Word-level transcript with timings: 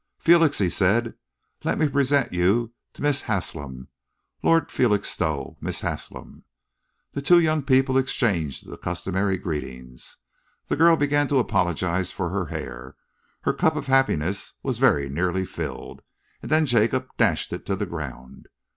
"Felix," 0.17 0.57
he 0.57 0.67
said, 0.67 1.13
"let 1.63 1.77
me 1.77 1.87
present 1.87 2.33
you 2.33 2.73
to 2.93 3.03
Miss 3.03 3.21
Haslem. 3.21 3.87
Lord 4.41 4.71
Felixstowe 4.71 5.57
Miss 5.61 5.81
Haslem." 5.81 6.43
The 7.11 7.21
two 7.21 7.37
young 7.39 7.61
people 7.61 7.99
exchanged 7.99 8.67
the 8.67 8.79
customary 8.79 9.37
greetings. 9.37 10.17
The 10.65 10.75
girl 10.75 10.95
began 10.97 11.27
to 11.27 11.37
apologise 11.37 12.09
for 12.11 12.29
her 12.29 12.47
hair. 12.47 12.95
Her 13.41 13.53
cup 13.53 13.75
of 13.75 13.85
happiness 13.85 14.53
was 14.63 14.79
very 14.79 15.07
nearly 15.07 15.45
filled. 15.45 16.01
And 16.41 16.49
then 16.49 16.65
Jacob 16.65 17.07
dashed 17.19 17.53
it 17.53 17.63
to 17.67 17.75
the 17.75 17.85
ground. 17.85 18.47